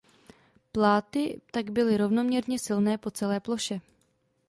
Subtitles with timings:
[0.71, 3.81] Pláty tak byly rovnoměrně silné po celé ploše.